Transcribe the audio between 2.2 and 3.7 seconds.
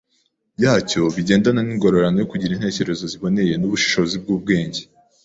kugira intekerezo ziboneye